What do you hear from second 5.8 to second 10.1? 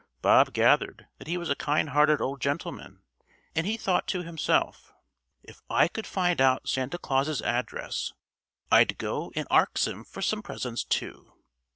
could find out Santa Claus's address, I'd go and arx 'im